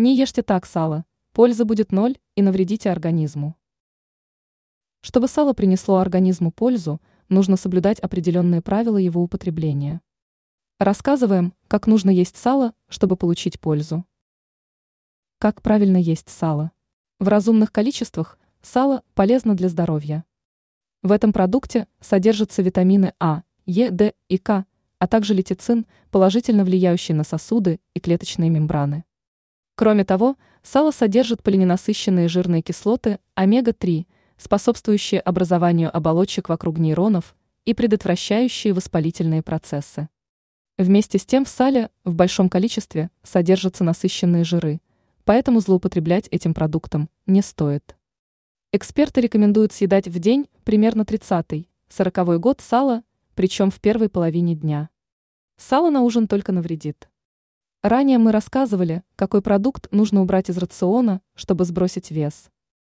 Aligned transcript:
Не 0.00 0.16
ешьте 0.16 0.42
так 0.42 0.64
сало, 0.64 1.04
пользы 1.32 1.64
будет 1.64 1.90
ноль 1.90 2.18
и 2.36 2.42
навредите 2.42 2.88
организму. 2.88 3.56
Чтобы 5.00 5.26
сало 5.26 5.54
принесло 5.54 5.96
организму 5.96 6.52
пользу, 6.52 7.02
нужно 7.28 7.56
соблюдать 7.56 7.98
определенные 7.98 8.62
правила 8.62 8.96
его 8.96 9.20
употребления. 9.20 10.00
Рассказываем, 10.78 11.52
как 11.66 11.88
нужно 11.88 12.10
есть 12.10 12.36
сало, 12.36 12.74
чтобы 12.86 13.16
получить 13.16 13.58
пользу. 13.58 14.04
Как 15.40 15.62
правильно 15.62 15.96
есть 15.96 16.28
сало? 16.28 16.70
В 17.18 17.26
разумных 17.26 17.72
количествах 17.72 18.38
сало 18.62 19.02
полезно 19.14 19.56
для 19.56 19.68
здоровья. 19.68 20.24
В 21.02 21.10
этом 21.10 21.32
продукте 21.32 21.88
содержатся 21.98 22.62
витамины 22.62 23.14
А, 23.18 23.42
Е, 23.66 23.90
Д 23.90 24.14
и 24.28 24.38
К, 24.38 24.64
а 25.00 25.08
также 25.08 25.34
литицин, 25.34 25.86
положительно 26.12 26.62
влияющий 26.62 27.14
на 27.14 27.24
сосуды 27.24 27.80
и 27.94 27.98
клеточные 27.98 28.48
мембраны. 28.48 29.04
Кроме 29.78 30.04
того, 30.04 30.34
сало 30.64 30.90
содержит 30.90 31.44
полиненасыщенные 31.44 32.26
жирные 32.26 32.62
кислоты 32.62 33.20
омега-3, 33.36 34.06
способствующие 34.36 35.20
образованию 35.20 35.96
оболочек 35.96 36.48
вокруг 36.48 36.78
нейронов 36.78 37.36
и 37.64 37.74
предотвращающие 37.74 38.72
воспалительные 38.72 39.40
процессы. 39.44 40.08
Вместе 40.78 41.18
с 41.20 41.24
тем 41.24 41.44
в 41.44 41.48
сале 41.48 41.90
в 42.02 42.16
большом 42.16 42.48
количестве 42.48 43.12
содержатся 43.22 43.84
насыщенные 43.84 44.42
жиры, 44.42 44.80
поэтому 45.24 45.60
злоупотреблять 45.60 46.26
этим 46.32 46.54
продуктом 46.54 47.08
не 47.26 47.40
стоит. 47.40 47.94
Эксперты 48.72 49.20
рекомендуют 49.20 49.72
съедать 49.72 50.08
в 50.08 50.18
день 50.18 50.48
примерно 50.64 51.02
30-40 51.02 52.38
год 52.38 52.60
сала, 52.60 53.04
причем 53.36 53.70
в 53.70 53.78
первой 53.78 54.08
половине 54.08 54.56
дня. 54.56 54.88
Сало 55.56 55.90
на 55.90 56.00
ужин 56.00 56.26
только 56.26 56.50
навредит. 56.50 57.08
Ранее 57.82 58.18
мы 58.18 58.32
рассказывали, 58.32 59.04
какой 59.14 59.40
продукт 59.40 59.86
нужно 59.92 60.20
убрать 60.20 60.50
из 60.50 60.58
рациона, 60.58 61.20
чтобы 61.36 61.64
сбросить 61.64 62.10
вес. 62.10 62.50